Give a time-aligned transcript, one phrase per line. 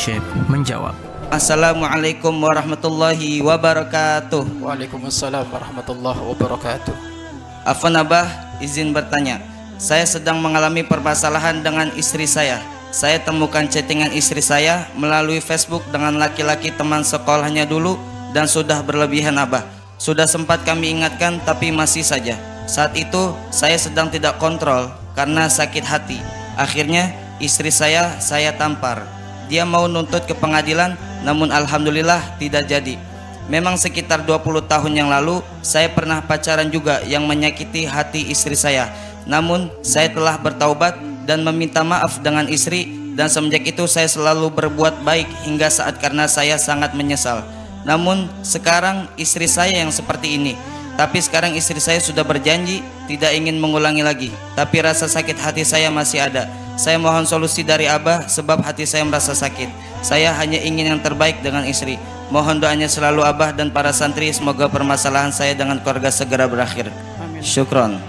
[0.00, 0.96] Syekh menjawab.
[1.28, 4.64] Assalamualaikum warahmatullahi wabarakatuh.
[4.64, 6.96] Waalaikumsalam warahmatullahi wabarakatuh.
[7.68, 8.24] Afan Abah,
[8.64, 9.44] izin bertanya.
[9.76, 12.64] Saya sedang mengalami permasalahan dengan istri saya.
[12.88, 18.00] Saya temukan chattingan istri saya melalui Facebook dengan laki-laki teman sekolahnya dulu
[18.32, 19.68] dan sudah berlebihan Abah.
[20.00, 22.40] Sudah sempat kami ingatkan tapi masih saja.
[22.64, 26.16] Saat itu saya sedang tidak kontrol karena sakit hati.
[26.56, 29.19] Akhirnya istri saya saya tampar.
[29.50, 30.94] Dia mau nuntut ke pengadilan
[31.26, 32.96] namun alhamdulillah tidak jadi.
[33.50, 38.86] Memang sekitar 20 tahun yang lalu saya pernah pacaran juga yang menyakiti hati istri saya.
[39.26, 40.96] Namun saya telah bertaubat
[41.26, 46.30] dan meminta maaf dengan istri dan semenjak itu saya selalu berbuat baik hingga saat karena
[46.30, 47.42] saya sangat menyesal.
[47.82, 50.54] Namun sekarang istri saya yang seperti ini.
[50.94, 54.30] Tapi sekarang istri saya sudah berjanji tidak ingin mengulangi lagi.
[54.54, 56.46] Tapi rasa sakit hati saya masih ada.
[56.80, 59.68] Saya mohon solusi dari Abah sebab hati saya merasa sakit.
[60.00, 62.00] Saya hanya ingin yang terbaik dengan istri.
[62.32, 66.88] Mohon doanya selalu Abah dan para santri semoga permasalahan saya dengan keluarga segera berakhir.
[67.20, 67.44] Amin.
[67.44, 68.00] Syukron.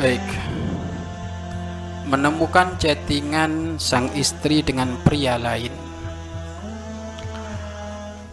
[0.00, 0.24] Baik.
[2.08, 5.76] Menemukan chattingan sang istri dengan pria lain.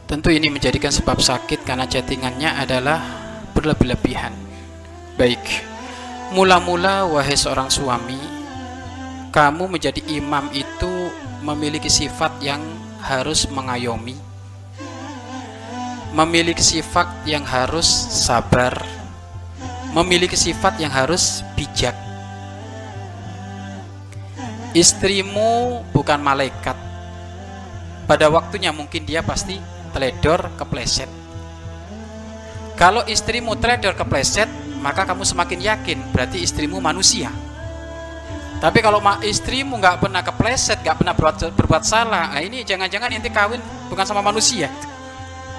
[0.07, 3.03] Tentu ini menjadikan sebab sakit karena chattingannya adalah
[3.51, 4.31] berlebih-lebihan.
[5.19, 5.43] Baik.
[6.31, 8.44] Mula-mula wahai seorang suami,
[9.35, 11.11] kamu menjadi imam itu
[11.43, 12.63] memiliki sifat yang
[13.03, 14.15] harus mengayomi.
[16.15, 17.83] Memiliki sifat yang harus
[18.23, 18.79] sabar.
[19.91, 21.91] Memiliki sifat yang harus bijak.
[24.71, 26.79] Istrimu bukan malaikat.
[28.07, 29.59] Pada waktunya mungkin dia pasti
[29.91, 31.11] teledor kepleset.
[32.79, 34.47] Kalau istrimu teledor kepleset,
[34.79, 37.31] maka kamu semakin yakin berarti istrimu manusia.
[38.65, 43.29] Tapi kalau istrimu nggak pernah kepleset, nggak pernah berbuat, berbuat salah, nah ini jangan-jangan inti
[43.29, 43.61] kawin
[43.93, 44.73] bukan sama manusia.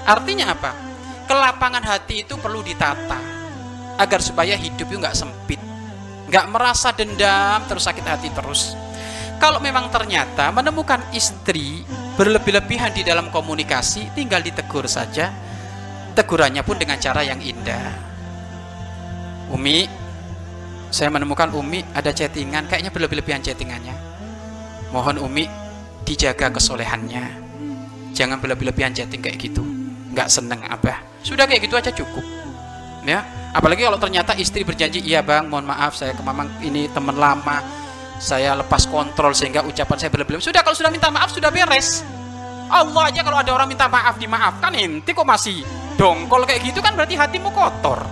[0.03, 0.75] Artinya apa?
[1.23, 3.15] Kelapangan hati itu perlu ditata
[3.95, 5.55] agar supaya hidup itu nggak sempit,
[6.27, 8.75] nggak merasa dendam terus sakit hati terus.
[9.39, 11.87] Kalau memang ternyata menemukan istri
[12.19, 15.31] berlebih-lebihan di dalam komunikasi, tinggal ditegur saja.
[16.11, 17.87] Tegurannya pun dengan cara yang indah.
[19.55, 19.87] Umi,
[20.87, 23.95] saya menemukan Umi ada chattingan, kayaknya berlebih-lebihan chattingannya.
[24.95, 25.45] Mohon Umi
[26.07, 27.43] dijaga kesolehannya.
[28.15, 29.61] Jangan berlebih-lebihan chatting kayak gitu.
[30.15, 31.03] Nggak seneng abah.
[31.21, 32.23] Sudah kayak gitu aja cukup.
[33.07, 33.23] Ya,
[33.55, 37.63] apalagi kalau ternyata istri berjanji, iya bang, mohon maaf saya ke mamang ini teman lama,
[38.19, 40.43] saya lepas kontrol sehingga ucapan saya berlebihan.
[40.43, 42.03] Sudah kalau sudah minta maaf sudah beres.
[42.67, 45.63] Allah aja kalau ada orang minta maaf dimaafkan, ente kok masih
[45.95, 48.03] dongkol kayak gitu kan berarti hatimu kotor.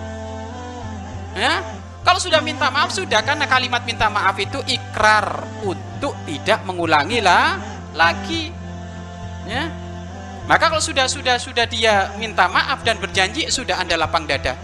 [1.36, 1.60] Ya,
[2.06, 7.58] kalau sudah minta maaf sudah karena kalimat minta maaf itu ikrar untuk tidak mengulangi lah
[7.98, 8.54] lagi.
[9.50, 9.66] Ya.
[10.46, 14.54] Maka kalau sudah sudah sudah dia minta maaf dan berjanji sudah Anda lapang dada.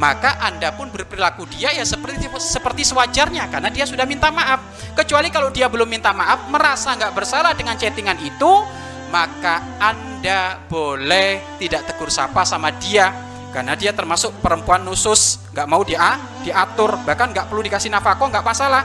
[0.00, 4.64] Maka Anda pun berperilaku dia ya seperti seperti sewajarnya karena dia sudah minta maaf.
[4.96, 8.64] Kecuali kalau dia belum minta maaf, merasa nggak bersalah dengan chattingan itu,
[9.12, 15.82] maka Anda boleh tidak tegur sapa sama dia karena dia termasuk perempuan nusus, nggak mau
[15.82, 18.82] dia diatur, bahkan nggak perlu dikasih nafkah, nggak masalah.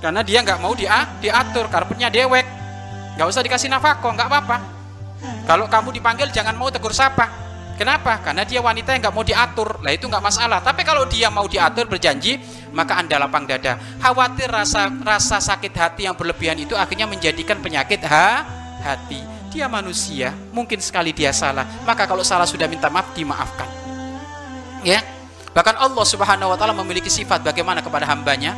[0.00, 2.48] Karena dia nggak mau dia diatur, karpetnya dewek,
[3.20, 4.56] nggak usah dikasih nafkah, nggak apa-apa.
[5.44, 7.28] Kalau kamu dipanggil jangan mau tegur sapa.
[7.78, 8.18] Kenapa?
[8.20, 9.78] Karena dia wanita yang nggak mau diatur.
[9.86, 10.58] Lah itu nggak masalah.
[10.58, 12.42] Tapi kalau dia mau diatur berjanji,
[12.74, 13.78] maka anda lapang dada.
[14.02, 18.42] Khawatir rasa rasa sakit hati yang berlebihan itu akhirnya menjadikan penyakit ha,
[18.82, 19.37] hati.
[19.48, 21.64] Dia manusia, mungkin sekali dia salah.
[21.88, 23.68] Maka kalau salah sudah minta maaf, dimaafkan.
[24.84, 25.00] Ya.
[25.56, 28.54] Bahkan Allah Subhanahu wa taala memiliki sifat bagaimana kepada hambanya?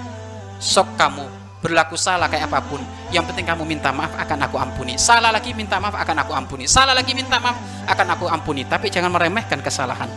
[0.61, 1.25] Sok kamu
[1.61, 2.83] berlaku salah kayak apa pun.
[3.15, 4.99] Yang penting kamu minta maaf akan aku ampuni.
[5.01, 6.65] Salah lagi minta maaf akan aku ampuni.
[6.69, 7.57] Salah lagi minta maaf
[7.89, 8.67] akan aku ampuni.
[8.67, 10.11] Tapi jangan meremehkan kesalahan.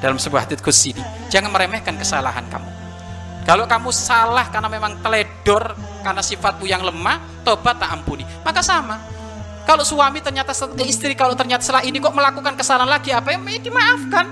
[0.00, 1.04] Dalam sebuah hadits kursi ini.
[1.28, 2.68] Jangan meremehkan kesalahan kamu.
[3.44, 5.72] Kalau kamu salah karena memang teledor
[6.04, 8.24] karena sifatmu yang lemah tobat tak ampuni.
[8.44, 9.00] Maka sama
[9.70, 10.50] kalau suami ternyata
[10.82, 14.26] istri kalau ternyata setelah ini kok melakukan kesalahan lagi apa yang dimaafkan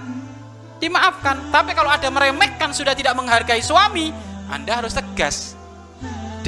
[0.82, 4.11] dimaafkan tapi kalau ada meremehkan sudah tidak menghargai suami
[4.50, 5.55] anda harus tegas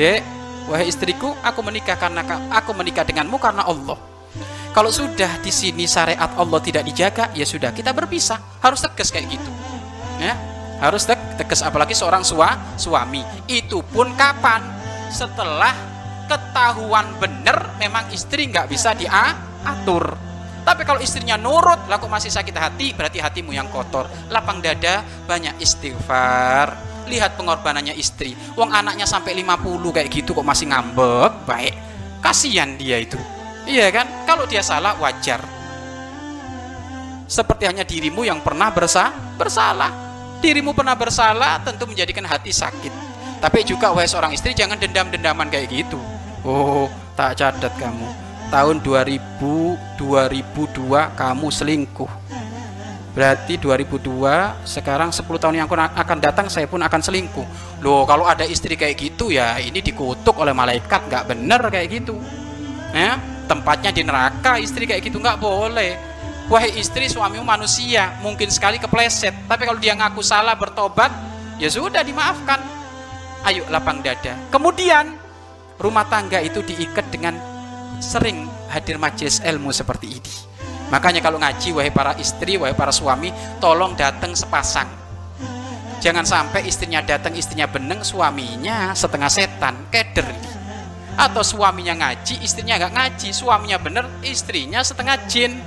[0.01, 0.23] Dek,
[0.71, 2.23] wahai istriku, aku menikah karena
[2.55, 3.99] aku menikah denganmu karena Allah.
[4.71, 8.39] Kalau sudah di sini syariat Allah tidak dijaga, ya sudah kita berpisah.
[8.63, 9.51] Harus tegas kayak gitu.
[10.23, 10.39] Ya,
[10.79, 13.27] harus te tegas apalagi seorang sua suami.
[13.51, 14.63] Itu pun kapan?
[15.11, 15.90] Setelah
[16.31, 20.15] ketahuan benar memang istri nggak bisa diatur.
[20.63, 24.07] Tapi kalau istrinya nurut, laku masih sakit hati, berarti hatimu yang kotor.
[24.31, 26.77] Lapang dada, banyak istighfar,
[27.11, 28.37] lihat pengorbanannya istri.
[28.55, 31.33] Wong anaknya sampai 50 kayak gitu kok masih ngambek?
[31.49, 31.75] Baik.
[32.23, 33.19] Kasihan dia itu.
[33.67, 34.07] Iya kan?
[34.29, 35.43] Kalau dia salah wajar.
[37.27, 39.11] Seperti hanya dirimu yang pernah bersa
[39.41, 39.91] bersalah.
[40.45, 42.93] Dirimu pernah bersalah tentu menjadikan hati sakit.
[43.41, 45.99] Tapi juga wahai seorang istri jangan dendam-dendaman kayak gitu
[46.45, 48.09] oh tak catat kamu
[48.51, 52.11] tahun 2000 2002 kamu selingkuh
[53.11, 54.07] Berarti 2002
[54.63, 57.47] sekarang 10 tahun yang akan datang saya pun akan selingkuh.
[57.83, 62.15] Loh kalau ada istri kayak gitu ya ini dikutuk oleh malaikat nggak bener kayak gitu.
[62.95, 63.19] Ya,
[63.51, 65.99] tempatnya di neraka istri kayak gitu nggak boleh.
[66.47, 71.11] Wahai istri suamimu manusia mungkin sekali kepleset tapi kalau dia ngaku salah bertobat
[71.59, 72.63] ya sudah dimaafkan.
[73.43, 74.39] Ayo lapang dada.
[74.55, 75.19] Kemudian
[75.81, 77.35] rumah tangga itu diikat dengan
[77.99, 80.51] sering hadir majelis ilmu seperti ini
[80.91, 83.31] Makanya kalau ngaji wahai para istri, wahai para suami,
[83.63, 84.91] tolong datang sepasang.
[86.03, 90.27] Jangan sampai istrinya datang, istrinya beneng, suaminya setengah setan, keder.
[91.15, 95.63] Atau suaminya ngaji, istrinya nggak ngaji, suaminya bener, istrinya setengah jin.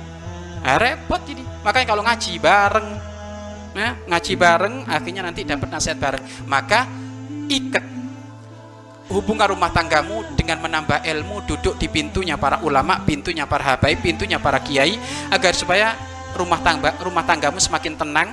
[0.60, 1.44] Nah, repot ini.
[1.64, 2.88] Makanya kalau ngaji bareng,
[3.72, 6.24] nah, ngaji bareng, akhirnya nanti dapat nasihat bareng.
[6.44, 6.84] Maka
[7.48, 7.93] ikat
[9.12, 14.40] hubungan rumah tanggamu dengan menambah ilmu duduk di pintunya para ulama, pintunya para habaib, pintunya
[14.40, 14.96] para kiai
[15.28, 15.96] agar supaya
[16.34, 18.28] rumah tangga rumah tanggamu semakin tenang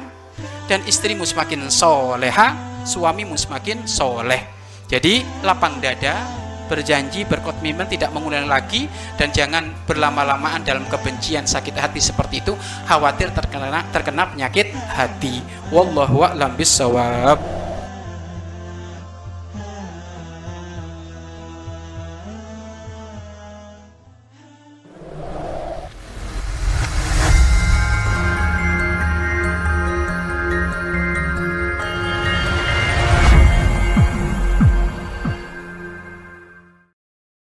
[0.72, 2.56] dan istrimu semakin soleha,
[2.88, 4.40] suamimu semakin soleh.
[4.88, 6.28] Jadi lapang dada,
[6.72, 8.82] berjanji berkomitmen tidak mengulangi lagi
[9.20, 12.56] dan jangan berlama-lamaan dalam kebencian sakit hati seperti itu
[12.88, 17.61] khawatir terkena terkena penyakit hati wallahu a'lam bissawab